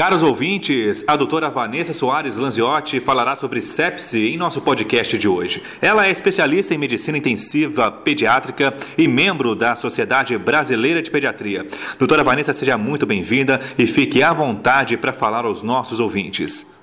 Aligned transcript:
Caros 0.00 0.22
ouvintes, 0.22 1.04
a 1.06 1.14
doutora 1.14 1.50
Vanessa 1.50 1.92
Soares 1.92 2.38
Lanziotti 2.38 2.98
falará 3.00 3.36
sobre 3.36 3.60
sepse 3.60 4.28
em 4.28 4.38
nosso 4.38 4.62
podcast 4.62 5.18
de 5.18 5.28
hoje. 5.28 5.62
Ela 5.78 6.06
é 6.06 6.10
especialista 6.10 6.72
em 6.72 6.78
medicina 6.78 7.18
intensiva 7.18 7.92
pediátrica 7.92 8.74
e 8.96 9.06
membro 9.06 9.54
da 9.54 9.76
Sociedade 9.76 10.38
Brasileira 10.38 11.02
de 11.02 11.10
Pediatria. 11.10 11.68
Doutora 11.98 12.24
Vanessa, 12.24 12.54
seja 12.54 12.78
muito 12.78 13.04
bem-vinda 13.04 13.60
e 13.76 13.86
fique 13.86 14.22
à 14.22 14.32
vontade 14.32 14.96
para 14.96 15.12
falar 15.12 15.44
aos 15.44 15.62
nossos 15.62 16.00
ouvintes. 16.00 16.74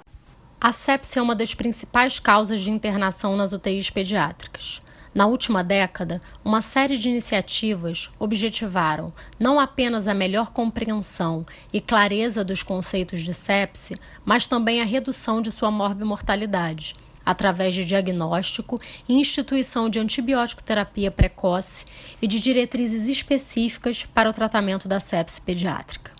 A 0.61 0.71
sepse 0.71 1.17
é 1.17 1.21
uma 1.21 1.33
das 1.33 1.55
principais 1.55 2.19
causas 2.19 2.61
de 2.61 2.69
internação 2.69 3.35
nas 3.35 3.51
UTIs 3.51 3.89
pediátricas. 3.89 4.79
Na 5.17 5.25
última 5.25 5.63
década, 5.63 6.21
uma 6.45 6.61
série 6.61 6.95
de 6.95 7.09
iniciativas 7.09 8.11
objetivaram 8.19 9.11
não 9.39 9.59
apenas 9.59 10.07
a 10.07 10.13
melhor 10.13 10.51
compreensão 10.51 11.43
e 11.73 11.81
clareza 11.81 12.43
dos 12.43 12.61
conceitos 12.61 13.23
de 13.23 13.33
sepse, 13.33 13.95
mas 14.23 14.45
também 14.45 14.79
a 14.79 14.85
redução 14.85 15.41
de 15.41 15.51
sua 15.51 15.71
morbimortalidade, 15.71 16.93
através 17.25 17.73
de 17.73 17.83
diagnóstico 17.83 18.79
e 19.09 19.15
instituição 19.15 19.89
de 19.89 19.97
antibiótico 19.97 20.61
terapia 20.61 21.09
precoce 21.09 21.83
e 22.21 22.27
de 22.27 22.39
diretrizes 22.39 23.09
específicas 23.09 24.05
para 24.13 24.29
o 24.29 24.33
tratamento 24.33 24.87
da 24.87 24.99
sepse 24.99 25.41
pediátrica. 25.41 26.16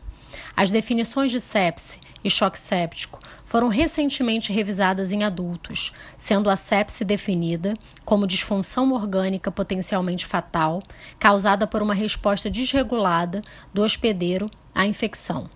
As 0.57 0.71
definições 0.71 1.29
de 1.29 1.39
sepse 1.39 1.99
e 2.23 2.31
choque 2.31 2.57
séptico 2.57 3.19
foram 3.45 3.67
recentemente 3.67 4.51
revisadas 4.51 5.11
em 5.11 5.23
adultos, 5.23 5.93
sendo 6.17 6.49
a 6.49 6.55
sepse 6.55 7.05
definida 7.05 7.75
como 8.03 8.25
disfunção 8.25 8.91
orgânica 8.91 9.51
potencialmente 9.51 10.25
fatal, 10.25 10.81
causada 11.19 11.67
por 11.67 11.83
uma 11.83 11.93
resposta 11.93 12.49
desregulada 12.49 13.43
do 13.71 13.83
hospedeiro 13.83 14.49
à 14.73 14.83
infecção. 14.87 15.47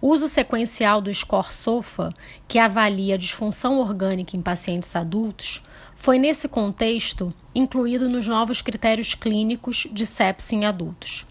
O 0.00 0.08
uso 0.08 0.28
sequencial 0.28 1.00
do 1.00 1.14
score 1.14 1.52
SOFA, 1.52 2.12
que 2.48 2.58
avalia 2.58 3.14
a 3.14 3.18
disfunção 3.18 3.78
orgânica 3.78 4.36
em 4.36 4.42
pacientes 4.42 4.96
adultos, 4.96 5.62
foi 5.94 6.18
nesse 6.18 6.48
contexto 6.48 7.32
incluído 7.54 8.08
nos 8.08 8.26
novos 8.26 8.60
critérios 8.60 9.14
clínicos 9.14 9.86
de 9.92 10.04
sepse 10.04 10.56
em 10.56 10.64
adultos. 10.64 11.24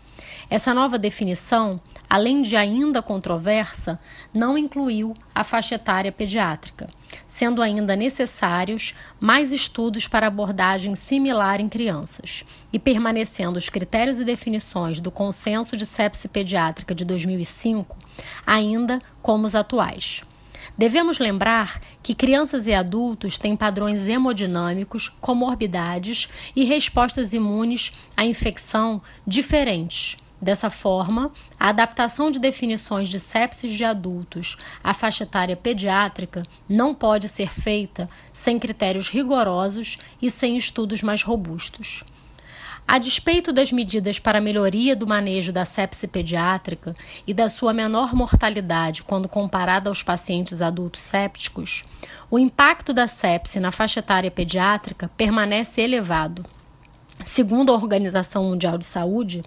Essa 0.50 0.73
nova 0.73 0.97
definição 0.97 1.80
além 2.11 2.41
de 2.41 2.58
ainda 2.58 3.02
controversa, 3.02 3.97
não 4.33 4.58
incluiu 4.58 5.14
a 5.33 5.45
faixa 5.45 5.75
etária 5.75 6.11
pediátrica, 6.11 6.89
sendo 7.25 7.61
ainda 7.61 7.95
necessários 7.95 8.94
mais 9.17 9.53
estudos 9.53 10.09
para 10.09 10.27
abordagem 10.27 10.94
similar 10.94 11.61
em 11.61 11.69
crianças, 11.69 12.44
e 12.73 12.77
permanecendo 12.77 13.58
os 13.58 13.69
critérios 13.69 14.19
e 14.19 14.25
definições 14.25 14.99
do 14.99 15.09
Consenso 15.09 15.77
de 15.77 15.86
Sepse 15.86 16.27
Pediátrica 16.27 16.94
de 16.94 17.05
2005 17.05 17.97
ainda 18.45 19.02
como 19.22 19.45
os 19.45 19.55
atuais. 19.55 20.22
Devemos 20.78 21.20
lembrar 21.20 21.80
que 22.02 22.16
crianças 22.16 22.67
e 22.67 22.73
adultos 22.73 23.38
têm 23.38 23.56
padrões 23.56 24.08
hemodinâmicos, 24.08 25.09
comorbidades 25.22 26.30
e 26.56 26.64
respostas 26.64 27.34
imunes 27.34 27.92
à 28.16 28.26
infecção 28.26 29.02
diferentes 29.26 30.17
Dessa 30.42 30.72
forma, 30.72 31.32
a 31.59 31.70
adaptação 31.70 32.32
de 32.32 32.39
definições 32.39 33.09
de 33.09 33.20
sepsis 33.20 33.76
de 33.76 33.86
adultos 33.86 34.58
à 34.84 34.92
faixa 34.92 35.23
etária 35.23 35.56
pediátrica 35.56 36.42
não 36.67 36.95
pode 36.95 37.30
ser 37.30 37.54
feita 37.54 38.09
sem 38.34 38.58
critérios 38.58 39.08
rigorosos 39.08 40.00
e 40.20 40.32
sem 40.32 40.58
estudos 40.58 41.04
mais 41.04 41.22
robustos. 41.22 42.04
A 42.92 42.97
despeito 42.97 43.53
das 43.53 43.72
medidas 43.72 44.20
para 44.20 44.42
melhoria 44.42 44.97
do 44.97 45.08
manejo 45.08 45.53
da 45.53 45.64
sepse 45.64 46.06
pediátrica 46.09 46.94
e 47.25 47.33
da 47.33 47.50
sua 47.50 47.72
menor 47.72 48.14
mortalidade 48.14 49.02
quando 49.02 49.30
comparada 49.30 49.89
aos 49.89 50.03
pacientes 50.03 50.61
adultos 50.61 51.00
sépticos, 51.00 51.86
o 52.30 52.38
impacto 52.38 52.92
da 52.92 53.08
sepse 53.08 53.61
na 53.61 53.72
faixa 53.72 54.02
etária 54.02 54.30
pediátrica 54.30 55.09
permanece 55.16 55.80
elevado. 55.80 56.45
Segundo 57.26 57.71
a 57.71 57.76
Organização 57.76 58.43
Mundial 58.43 58.77
de 58.77 58.83
Saúde, 58.83 59.42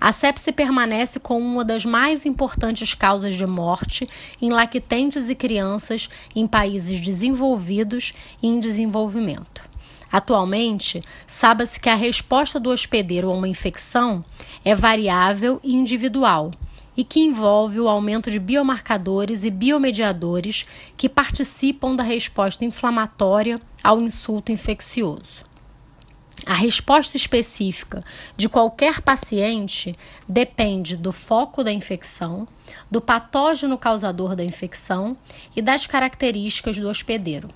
a 0.00 0.10
sepse 0.10 0.50
permanece 0.50 1.20
como 1.20 1.46
uma 1.46 1.64
das 1.64 1.84
mais 1.84 2.26
importantes 2.26 2.94
causas 2.94 3.36
de 3.36 3.46
morte 3.46 4.08
em 4.42 4.50
lactentes 4.50 5.30
e 5.30 5.36
crianças 5.36 6.10
em 6.34 6.48
países 6.48 7.00
desenvolvidos 7.00 8.12
e 8.42 8.48
em 8.48 8.58
desenvolvimento. 8.58 9.67
Atualmente, 10.10 11.02
sabe-se 11.26 11.78
que 11.78 11.88
a 11.88 11.94
resposta 11.94 12.58
do 12.58 12.70
hospedeiro 12.70 13.30
a 13.30 13.34
uma 13.34 13.48
infecção 13.48 14.24
é 14.64 14.74
variável 14.74 15.60
e 15.62 15.74
individual 15.74 16.50
e 16.96 17.04
que 17.04 17.20
envolve 17.20 17.78
o 17.78 17.88
aumento 17.88 18.30
de 18.30 18.40
biomarcadores 18.40 19.44
e 19.44 19.50
biomediadores 19.50 20.66
que 20.96 21.08
participam 21.08 21.94
da 21.94 22.02
resposta 22.02 22.64
inflamatória 22.64 23.60
ao 23.84 24.00
insulto 24.00 24.50
infeccioso. 24.50 25.46
A 26.46 26.54
resposta 26.54 27.16
específica 27.16 28.02
de 28.36 28.48
qualquer 28.48 29.02
paciente 29.02 29.94
depende 30.26 30.96
do 30.96 31.12
foco 31.12 31.62
da 31.62 31.70
infecção, 31.70 32.48
do 32.90 33.00
patógeno 33.00 33.76
causador 33.76 34.34
da 34.34 34.42
infecção 34.42 35.16
e 35.54 35.60
das 35.60 35.86
características 35.86 36.78
do 36.78 36.88
hospedeiro. 36.88 37.48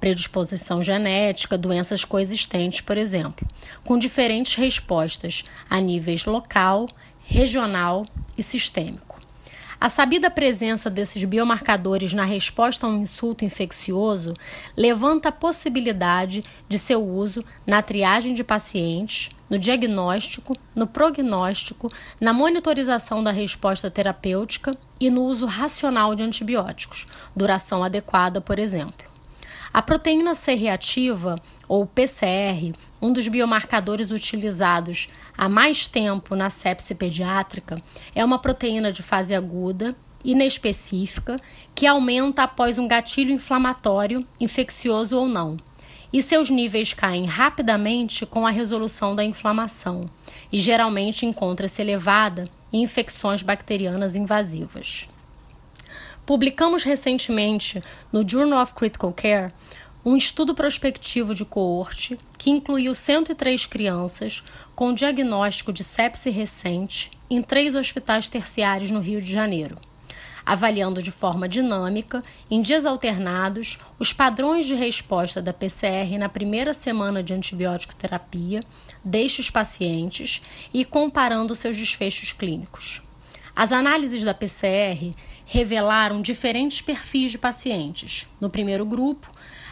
Predisposição 0.00 0.82
genética, 0.82 1.58
doenças 1.58 2.04
coexistentes, 2.04 2.80
por 2.80 2.96
exemplo, 2.96 3.46
com 3.84 3.98
diferentes 3.98 4.54
respostas 4.54 5.44
a 5.68 5.78
níveis 5.78 6.24
local, 6.24 6.88
regional 7.22 8.06
e 8.36 8.42
sistêmico. 8.42 9.20
A 9.80 9.88
sabida 9.88 10.30
presença 10.30 10.90
desses 10.90 11.24
biomarcadores 11.24 12.12
na 12.12 12.24
resposta 12.24 12.86
a 12.86 12.90
um 12.90 13.00
insulto 13.00 13.46
infeccioso 13.46 14.34
levanta 14.76 15.30
a 15.30 15.32
possibilidade 15.32 16.44
de 16.68 16.78
seu 16.78 17.02
uso 17.02 17.42
na 17.66 17.80
triagem 17.80 18.34
de 18.34 18.44
pacientes, 18.44 19.30
no 19.48 19.58
diagnóstico, 19.58 20.54
no 20.76 20.86
prognóstico, 20.86 21.90
na 22.20 22.30
monitorização 22.30 23.24
da 23.24 23.30
resposta 23.30 23.90
terapêutica 23.90 24.76
e 25.00 25.08
no 25.08 25.22
uso 25.22 25.46
racional 25.46 26.14
de 26.14 26.22
antibióticos, 26.22 27.06
duração 27.34 27.82
adequada, 27.82 28.38
por 28.38 28.58
exemplo. 28.58 29.09
A 29.72 29.80
proteína 29.80 30.34
C 30.34 30.54
reativa, 30.54 31.40
ou 31.68 31.86
PCR, 31.86 32.72
um 33.00 33.12
dos 33.12 33.28
biomarcadores 33.28 34.10
utilizados 34.10 35.06
há 35.38 35.48
mais 35.48 35.86
tempo 35.86 36.34
na 36.34 36.50
sepse 36.50 36.92
pediátrica, 36.92 37.80
é 38.12 38.24
uma 38.24 38.40
proteína 38.40 38.90
de 38.90 39.00
fase 39.00 39.32
aguda, 39.32 39.94
inespecífica, 40.24 41.36
que 41.72 41.86
aumenta 41.86 42.42
após 42.42 42.80
um 42.80 42.88
gatilho 42.88 43.30
inflamatório, 43.30 44.26
infeccioso 44.40 45.16
ou 45.16 45.28
não. 45.28 45.56
E 46.12 46.20
seus 46.20 46.50
níveis 46.50 46.92
caem 46.92 47.24
rapidamente 47.24 48.26
com 48.26 48.44
a 48.44 48.50
resolução 48.50 49.14
da 49.14 49.22
inflamação, 49.22 50.06
e 50.52 50.58
geralmente 50.58 51.24
encontra-se 51.24 51.80
elevada 51.80 52.44
em 52.72 52.82
infecções 52.82 53.40
bacterianas 53.40 54.16
invasivas. 54.16 55.06
Publicamos 56.26 56.84
recentemente 56.84 57.82
no 58.12 58.28
Journal 58.28 58.62
of 58.62 58.74
Critical 58.74 59.12
Care 59.12 59.52
um 60.04 60.16
estudo 60.16 60.54
prospectivo 60.54 61.34
de 61.34 61.44
coorte 61.44 62.18
que 62.38 62.50
incluiu 62.50 62.94
103 62.94 63.66
crianças 63.66 64.42
com 64.74 64.94
diagnóstico 64.94 65.72
de 65.72 65.84
sepse 65.84 66.30
recente 66.30 67.10
em 67.28 67.42
três 67.42 67.74
hospitais 67.74 68.28
terciários 68.28 68.90
no 68.90 69.00
Rio 69.00 69.20
de 69.20 69.30
Janeiro, 69.30 69.76
avaliando 70.44 71.02
de 71.02 71.10
forma 71.10 71.46
dinâmica, 71.46 72.24
em 72.50 72.62
dias 72.62 72.86
alternados, 72.86 73.78
os 73.98 74.12
padrões 74.12 74.64
de 74.64 74.74
resposta 74.74 75.42
da 75.42 75.52
PCR 75.52 76.16
na 76.18 76.30
primeira 76.30 76.72
semana 76.72 77.22
de 77.22 77.34
antibiótico 77.34 77.94
terapia 77.94 78.64
destes 79.04 79.50
pacientes 79.50 80.40
e 80.72 80.82
comparando 80.82 81.54
seus 81.54 81.76
desfechos 81.76 82.32
clínicos. 82.32 83.02
As 83.54 83.70
análises 83.70 84.24
da 84.24 84.32
PCR 84.32 85.14
revelaram 85.52 86.22
diferentes 86.22 86.80
perfis 86.80 87.32
de 87.32 87.36
pacientes. 87.36 88.24
No 88.40 88.48
primeiro 88.48 88.86
grupo, 88.86 89.28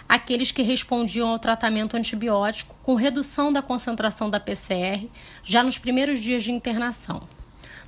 aqueles 0.09 0.51
que 0.51 0.61
respondiam 0.61 1.29
ao 1.29 1.39
tratamento 1.39 1.97
antibiótico 1.97 2.75
com 2.83 2.97
redução 2.97 3.53
da 3.53 3.63
concentração 3.63 4.29
da 4.29 4.41
PCR 4.41 5.07
já 5.45 5.63
nos 5.63 5.79
primeiros 5.79 6.19
dias 6.19 6.43
de 6.43 6.51
internação. 6.51 7.29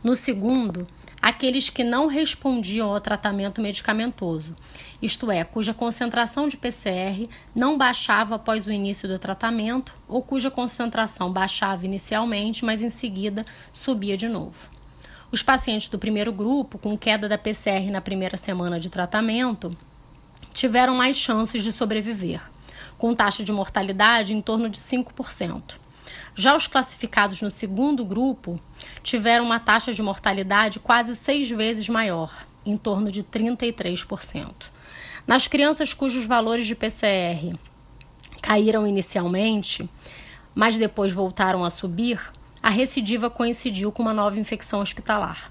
No 0.05 0.15
segundo, 0.15 0.87
aqueles 1.21 1.69
que 1.69 1.83
não 1.83 2.07
respondiam 2.07 2.93
ao 2.93 3.01
tratamento 3.01 3.61
medicamentoso, 3.61 4.55
isto 5.03 5.29
é, 5.29 5.43
cuja 5.43 5.75
concentração 5.75 6.47
de 6.47 6.57
PCR 6.57 7.29
não 7.53 7.77
baixava 7.77 8.37
após 8.37 8.67
o 8.67 8.71
início 8.71 9.09
do 9.09 9.19
tratamento 9.19 9.97
ou 10.07 10.23
cuja 10.23 10.49
concentração 10.49 11.33
baixava 11.33 11.87
inicialmente, 11.87 12.65
mas 12.65 12.83
em 12.83 12.91
seguida 12.91 13.45
subia 13.73 14.17
de 14.17 14.29
novo. 14.29 14.80
Os 15.33 15.45
pacientes 15.45 15.89
do 15.89 15.99
primeiro 15.99 16.33
grupo, 16.33 16.77
com 16.77 16.99
queda 16.99 17.29
da 17.29 17.39
PCR 17.39 17.89
na 17.89 18.01
primeira 18.01 18.37
semana 18.37 18.81
de 18.81 18.91
tratamento, 18.91 19.77
tiveram 20.53 20.97
mais 20.97 21.17
chances 21.17 21.63
de 21.63 21.71
sobreviver, 21.71 22.41
com 22.99 23.15
taxa 23.15 23.45
de 23.45 23.53
mortalidade 23.53 24.35
em 24.35 24.43
torno 24.43 24.69
de 24.69 24.79
5%. 24.79 25.77
Já 26.35 26.57
os 26.57 26.67
classificados 26.67 27.41
no 27.43 27.51
segundo 27.51 28.05
grupo 28.05 28.61
tiveram 29.05 29.45
uma 29.45 29.61
taxa 29.61 29.95
de 29.95 30.03
mortalidade 30.03 30.81
quase 30.81 31.15
seis 31.15 31.49
vezes 31.49 31.89
maior, 31.89 32.33
em 32.67 32.77
torno 32.77 33.09
de 33.09 33.23
33%. 33.23 34.71
Nas 35.29 35.47
crianças 35.47 35.95
cujos 35.95 36.25
valores 36.25 36.67
de 36.67 36.75
PCR 36.75 37.57
caíram 38.43 38.85
inicialmente, 38.85 39.89
mas 40.53 40.77
depois 40.77 41.13
voltaram 41.13 41.65
a 41.65 41.71
subir, 41.71 42.21
a 42.63 42.69
recidiva 42.69 43.31
coincidiu 43.31 43.91
com 43.91 44.03
uma 44.03 44.13
nova 44.13 44.39
infecção 44.39 44.81
hospitalar. 44.81 45.51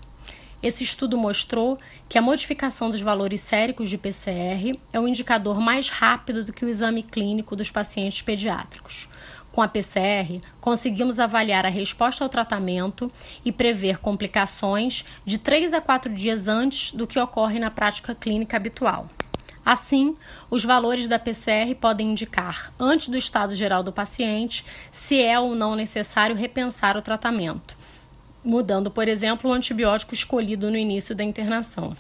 Esse 0.61 0.83
estudo 0.83 1.17
mostrou 1.17 1.79
que 2.07 2.17
a 2.17 2.21
modificação 2.21 2.91
dos 2.91 2.99
valores 2.99 3.39
séricos 3.41 3.89
de 3.89 3.97
PCR 3.97 4.77
é 4.91 4.99
um 4.99 5.07
indicador 5.07 5.59
mais 5.59 5.89
rápido 5.89 6.43
do 6.43 6.51
que 6.51 6.65
o 6.65 6.69
exame 6.69 7.01
clínico 7.01 7.55
dos 7.55 7.71
pacientes 7.71 8.21
pediátricos. 8.21 9.07
Com 9.51 9.61
a 9.61 9.67
PCR, 9.67 10.41
conseguimos 10.59 11.17
avaliar 11.17 11.65
a 11.65 11.69
resposta 11.69 12.23
ao 12.23 12.29
tratamento 12.29 13.11
e 13.43 13.51
prever 13.51 13.97
complicações 13.99 15.03
de 15.25 15.37
3 15.37 15.73
a 15.73 15.81
4 15.81 16.13
dias 16.13 16.47
antes 16.47 16.91
do 16.91 17.07
que 17.07 17.19
ocorre 17.19 17.57
na 17.57 17.71
prática 17.71 18.13
clínica 18.13 18.57
habitual. 18.57 19.07
Assim, 19.69 20.17
os 20.49 20.65
valores 20.65 21.07
da 21.07 21.19
PCR 21.19 21.75
podem 21.79 22.09
indicar, 22.09 22.73
antes 22.79 23.07
do 23.07 23.15
estado 23.15 23.53
geral 23.53 23.83
do 23.83 23.93
paciente, 23.93 24.65
se 24.91 25.21
é 25.21 25.39
ou 25.39 25.53
não 25.53 25.75
necessário 25.75 26.35
repensar 26.35 26.97
o 26.97 27.03
tratamento, 27.03 27.77
mudando, 28.43 28.89
por 28.89 29.07
exemplo, 29.07 29.47
o 29.47 29.53
antibiótico 29.53 30.15
escolhido 30.15 30.71
no 30.71 30.75
início 30.75 31.13
da 31.13 31.23
internação. 31.23 31.95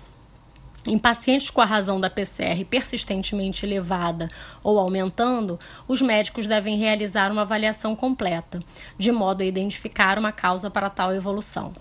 Em 0.83 0.97
pacientes 0.97 1.51
com 1.51 1.61
a 1.61 1.65
razão 1.65 2.01
da 2.01 2.09
PCR 2.09 2.65
persistentemente 2.67 3.67
elevada 3.67 4.31
ou 4.63 4.79
aumentando, 4.79 5.59
os 5.87 6.01
médicos 6.01 6.47
devem 6.47 6.75
realizar 6.75 7.31
uma 7.31 7.43
avaliação 7.43 7.95
completa, 7.95 8.59
de 8.97 9.11
modo 9.11 9.43
a 9.43 9.45
identificar 9.45 10.17
uma 10.17 10.31
causa 10.31 10.71
para 10.71 10.89
tal 10.89 11.13
evolução. 11.13 11.75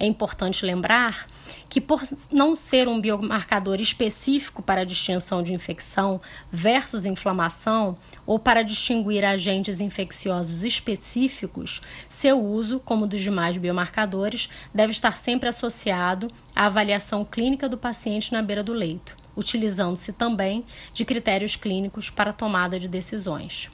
É 0.00 0.06
importante 0.06 0.64
lembrar 0.64 1.26
que, 1.68 1.80
por 1.80 2.02
não 2.30 2.54
ser 2.54 2.86
um 2.86 3.00
biomarcador 3.00 3.80
específico 3.80 4.62
para 4.62 4.82
a 4.82 4.84
distinção 4.84 5.42
de 5.42 5.52
infecção 5.52 6.20
versus 6.50 7.04
inflamação 7.04 7.98
ou 8.24 8.38
para 8.38 8.62
distinguir 8.62 9.24
agentes 9.24 9.80
infecciosos 9.80 10.62
específicos, 10.62 11.80
seu 12.08 12.40
uso, 12.40 12.78
como 12.78 13.06
dos 13.06 13.20
demais 13.20 13.56
biomarcadores, 13.56 14.48
deve 14.72 14.92
estar 14.92 15.16
sempre 15.16 15.48
associado 15.48 16.28
à 16.54 16.66
avaliação 16.66 17.24
clínica 17.24 17.68
do 17.68 17.76
paciente 17.76 18.32
na 18.32 18.40
beira 18.40 18.62
do 18.62 18.72
leito, 18.72 19.16
utilizando-se 19.36 20.12
também 20.12 20.64
de 20.94 21.04
critérios 21.04 21.56
clínicos 21.56 22.08
para 22.08 22.32
tomada 22.32 22.78
de 22.78 22.86
decisões. 22.86 23.68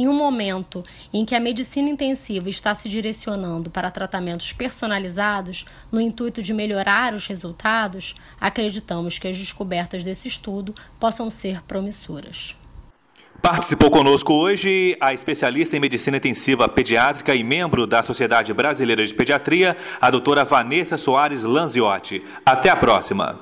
Em 0.00 0.08
um 0.08 0.14
momento 0.14 0.82
em 1.12 1.26
que 1.26 1.34
a 1.34 1.40
medicina 1.40 1.90
intensiva 1.90 2.48
está 2.48 2.74
se 2.74 2.88
direcionando 2.88 3.68
para 3.68 3.90
tratamentos 3.90 4.50
personalizados, 4.50 5.66
no 5.92 6.00
intuito 6.00 6.42
de 6.42 6.54
melhorar 6.54 7.12
os 7.12 7.26
resultados, 7.26 8.14
acreditamos 8.40 9.18
que 9.18 9.28
as 9.28 9.36
descobertas 9.36 10.02
desse 10.02 10.26
estudo 10.26 10.74
possam 10.98 11.28
ser 11.28 11.60
promissoras. 11.64 12.56
Participou 13.42 13.90
conosco 13.90 14.32
hoje 14.32 14.96
a 15.02 15.12
especialista 15.12 15.76
em 15.76 15.80
medicina 15.80 16.16
intensiva 16.16 16.66
pediátrica 16.66 17.34
e 17.34 17.44
membro 17.44 17.86
da 17.86 18.02
Sociedade 18.02 18.54
Brasileira 18.54 19.04
de 19.04 19.12
Pediatria, 19.12 19.76
a 20.00 20.10
doutora 20.10 20.46
Vanessa 20.46 20.96
Soares 20.96 21.42
Lanziotti. 21.42 22.24
Até 22.44 22.70
a 22.70 22.76
próxima. 22.76 23.38